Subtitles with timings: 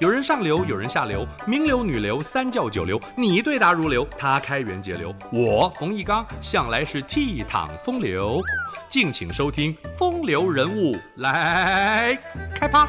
[0.00, 8.40] 有人上流，有人下流，名流、女流、三教九流，你对答如流，他开源节流，我冯一刚向来是倜傥风流。
[8.88, 12.16] 敬请收听《风流人物》来
[12.54, 12.88] 开趴。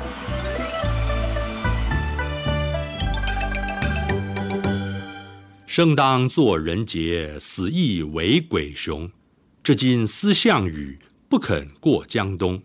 [5.66, 9.10] 生当作人杰，死亦为鬼雄。
[9.64, 12.62] 至今思项羽，不肯过江东。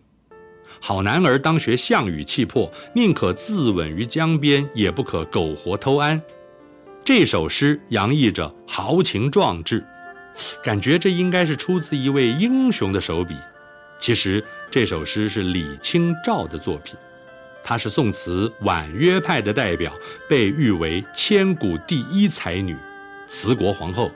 [0.79, 6.21] 好男儿当学项羽气魄，宁可自刎于江边，也不可苟活偷安。
[7.03, 9.83] 这首诗洋溢着豪情壮志，
[10.63, 13.35] 感觉这应该是出自一位英雄的手笔。
[13.97, 16.95] 其实这首诗是李清照的作品，
[17.63, 19.91] 她是宋词婉约派的代表，
[20.29, 22.75] 被誉为千古第一才女，
[23.27, 24.11] 词国皇后。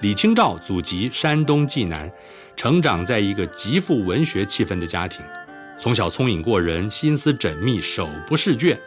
[0.00, 2.10] 李清照祖籍山东济南。
[2.60, 5.24] 成长在一个极富文学气氛的家庭，
[5.78, 8.78] 从小聪颖过人，心思缜密，手不释卷。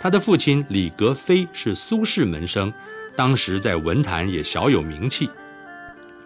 [0.00, 2.72] 他的父亲李格非是苏轼门生，
[3.14, 5.28] 当时在文坛也小有名气。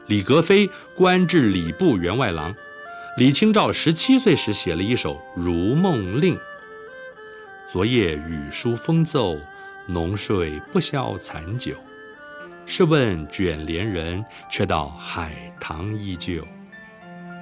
[0.07, 2.55] 李格非官至礼部员外郎。
[3.19, 6.37] 李清照十七岁时写了一首《如梦令》：
[7.69, 9.37] 昨夜雨疏风骤，
[9.89, 11.75] 浓睡不消残酒。
[12.65, 16.47] 试问卷帘人，却道海棠依旧。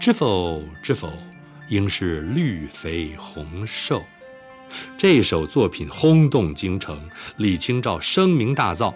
[0.00, 1.12] 知否知否，
[1.68, 4.02] 应是绿肥红瘦。
[4.96, 6.98] 这首作品轰动京城，
[7.36, 8.94] 李清照声名大噪，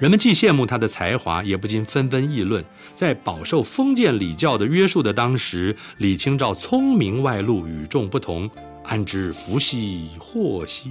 [0.00, 2.64] 人们既羡慕她的才华，也不禁纷纷议论：
[2.96, 8.50] 在饱受封建礼教的约束的当时，李清照聪明外露，与众不同，
[8.82, 10.90] 安知福兮祸兮？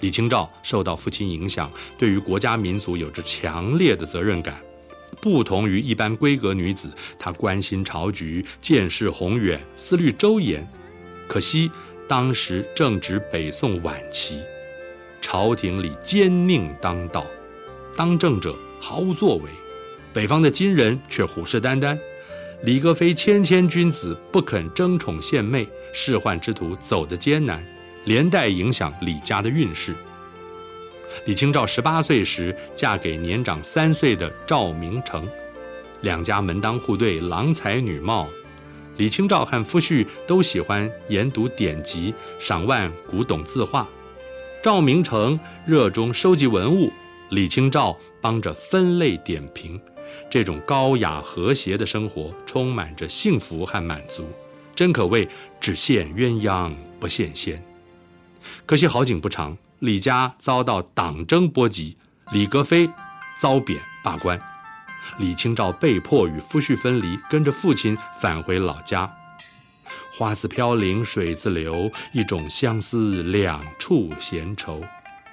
[0.00, 4.60] 李清照受到父亲影响，对于国家民族有着强烈的责任感。
[5.20, 10.66] 不同于一般闺阁女子，她关心朝局，见识宏远，思虑周延。
[11.28, 11.70] 可惜
[12.08, 14.40] 当时正值北宋晚期，
[15.20, 17.26] 朝廷里奸佞当道，
[17.96, 19.44] 当政者毫无作为，
[20.12, 21.98] 北方的金人却虎视眈眈。
[22.62, 27.64] 李格非谦谦君子，不肯争宠献媚，仕宦之途走得艰难，
[28.04, 29.94] 连带影响李家的运势。
[31.26, 35.28] 李清照十八岁时嫁给年长三岁的赵明诚，
[36.02, 38.28] 两家门当户对，郎才女貌。
[38.96, 43.88] 李清照和夫婿都喜欢研读典籍，赏玩古董字画。
[44.62, 46.92] 赵明诚热衷收集文物，
[47.30, 49.80] 李清照帮着分类点评。
[50.28, 54.28] 这种高雅和谐的生活充满着幸福和满足，
[54.74, 55.26] 真可谓
[55.60, 57.62] 只羡鸳鸯不羡仙。
[58.66, 59.56] 可惜好景不长。
[59.80, 61.96] 李家遭到党争波及，
[62.32, 62.88] 李格非
[63.40, 64.38] 遭贬罢官，
[65.18, 69.10] 李清照被迫与夫婿分离，跟着父亲返回老家。
[70.12, 74.82] 花自飘零水自流，一种相思两处闲愁。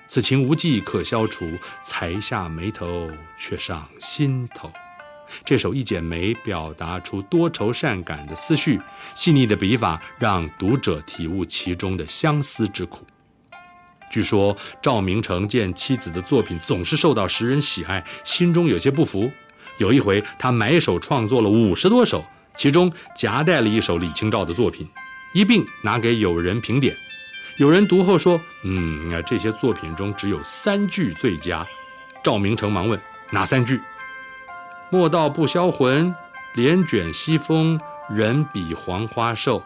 [0.08, 1.46] 此情无计可消除，
[1.84, 4.72] 才下眉头，却上心头。
[5.44, 8.79] 这首《一剪梅》表达出多愁善感的思绪，
[9.14, 13.06] 细腻的笔法让读者体悟其中的相思之苦。
[14.09, 19.31] 据说赵明诚见妻子的作品总是受到时人喜爱，心中有些不服。
[19.78, 22.25] 有一回，他买手创作了五十多首，
[22.56, 24.88] 其中夹带了一首李清照的作品，
[25.34, 26.96] 一并拿给友人评点。
[27.57, 31.66] 有人读后说：“嗯，啊，这些作品中只有三句最佳。”
[32.23, 33.00] 赵明诚忙问
[33.31, 33.79] ：“哪三句
[34.90, 36.13] ？”“莫道不销魂，
[36.56, 37.79] 帘卷西风，
[38.09, 39.62] 人比黄花瘦。”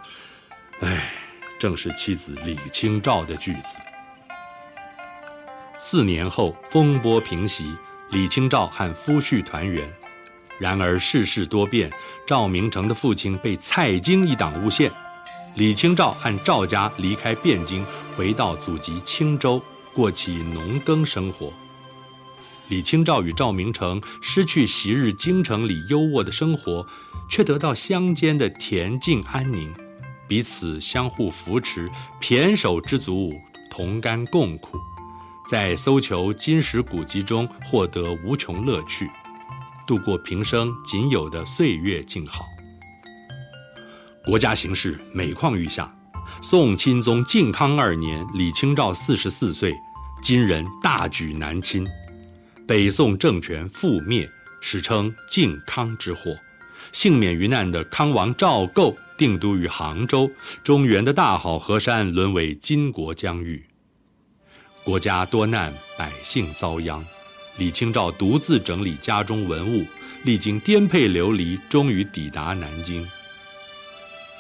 [0.82, 1.14] 哎，
[1.60, 3.60] 正是妻子李清照的句子。
[5.92, 7.76] 四年后，风波平息，
[8.12, 9.86] 李清照和夫婿团圆。
[10.58, 11.92] 然而世事多变，
[12.26, 14.90] 赵明诚的父亲被蔡京一党诬陷，
[15.56, 17.86] 李清照和赵家离开汴京，
[18.16, 19.62] 回到祖籍青州，
[19.94, 21.52] 过起农耕生活。
[22.70, 26.88] 李清照与赵明诚失去昔日京城里优渥的生活，
[27.30, 29.70] 却得到乡间的恬静安宁，
[30.26, 31.92] 彼此相互扶持，
[32.22, 33.34] 胼手胝足，
[33.70, 34.78] 同甘共苦。
[35.52, 39.12] 在搜求金石古籍中获得无穷乐趣，
[39.86, 42.46] 度过平生仅有的岁月静好。
[44.24, 45.94] 国家形势每况愈下，
[46.42, 49.74] 宋钦宗靖康二年，李清照四十四岁，
[50.24, 51.86] 金人大举南侵，
[52.66, 54.32] 北宋政权覆灭，
[54.62, 56.34] 史称靖康之祸。
[56.94, 60.32] 幸免于难的康王赵构定都于杭州，
[60.64, 63.66] 中原的大好河山沦为金国疆域。
[64.84, 67.04] 国家多难，百姓遭殃。
[67.58, 69.86] 李清照独自整理家中文物，
[70.24, 73.08] 历经颠沛流离，终于抵达南京。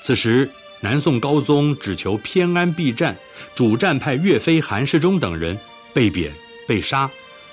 [0.01, 0.49] 此时，
[0.79, 3.15] 南宋高宗只求偏安避战，
[3.53, 5.55] 主战派岳飞、韩世忠等人
[5.93, 6.33] 被贬
[6.67, 7.07] 被杀。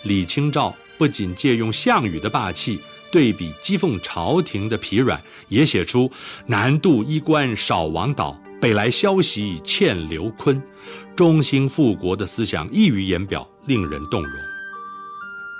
[0.05, 2.81] 李清照不仅借用项羽的霸气，
[3.11, 6.11] 对比讥讽朝廷的疲软，也写出
[6.47, 10.61] “南渡衣冠少王导，北来消息欠刘琨”，
[11.15, 14.33] 忠心复国的思想溢于言表，令人动容。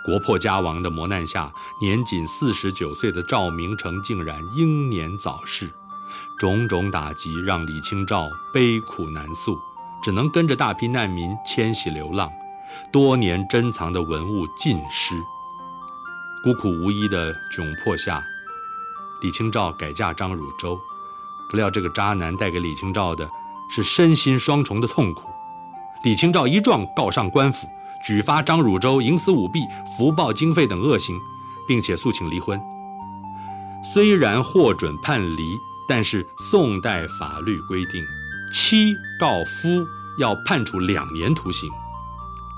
[0.05, 5.69] 国破家亡的磨难下，年仅四十九岁的赵明诚竟然英年早逝。
[6.39, 9.59] 种种打击让李清照悲苦难诉，
[10.03, 12.31] 只能跟着大批难民迁徙流浪，
[12.91, 15.15] 多年珍藏的文物尽失。
[16.43, 18.25] 孤苦无依的窘迫下，
[19.21, 20.81] 李清照改嫁张汝舟，
[21.49, 23.29] 不料这个渣男带给李清照的
[23.71, 25.29] 是身心双重的痛苦。
[26.03, 27.67] 李清照一状告上官府，
[28.05, 29.61] 举发张汝舟营私舞弊、
[29.97, 31.19] 福报经费等恶行，
[31.67, 32.61] 并且诉请离婚。
[33.95, 35.59] 虽然获准判离。
[35.91, 38.05] 但是宋代法律规定，
[38.53, 39.87] 妻告夫
[40.19, 41.67] 要判处两年徒刑。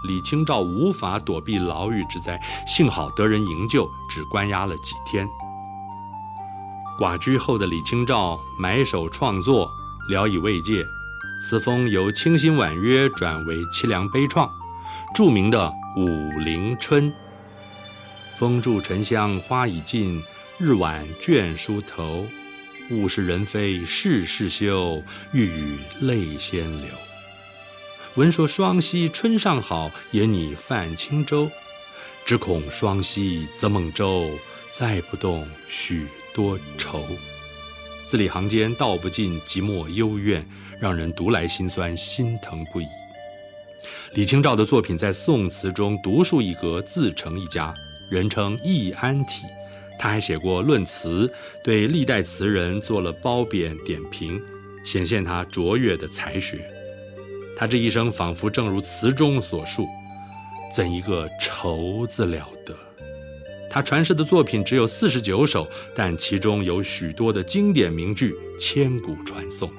[0.03, 5.31] 李清照无法躲避牢狱之灾，幸好得人营救，只关押了几天。
[7.01, 9.73] 寡居后的李清照埋首创作，
[10.07, 10.87] 聊以慰藉，
[11.43, 14.47] 词风由清新婉约转为凄凉悲怆。
[15.15, 17.11] 著名的《武陵春》
[18.37, 20.23] ：“风住沉香花已尽，
[20.59, 22.27] 日晚倦梳头。”
[22.93, 25.03] 物是人非事事休，
[25.33, 26.91] 欲语泪先流。
[28.17, 31.49] 闻说双溪春尚好，言拟泛轻舟。
[32.27, 34.29] 只恐双溪舴猛舟，
[34.75, 37.05] 载不动许多愁。
[38.09, 40.45] 字里行间道不尽寂寞幽怨，
[40.81, 42.87] 让人读来心酸，心疼不已。
[44.15, 47.73] 李清照的作品在宋词中独树一格，自成一家，
[48.09, 49.45] 人称易安体。
[49.99, 51.33] 他还写过论词，
[51.63, 54.43] 对历代词人做了褒贬点评，
[54.83, 56.59] 显现他卓越的才学。
[57.57, 59.87] 他这一生仿佛正如词中所述，
[60.75, 62.75] 怎一个愁字了得！
[63.71, 69.71] 他传世的作品只有四十九首，但其中有许多的经典名句，千古传颂。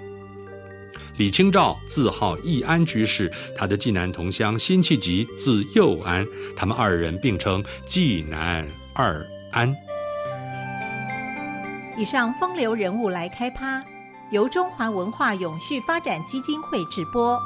[1.18, 8.66] 李清照自号易安居士，他的济南同乡辛弃疾字幼安，他们二人并称济南
[8.96, 9.76] 二安。
[11.98, 13.84] 以上风流人物来开趴，
[14.32, 17.38] 由中华文化永续发展基金会直播。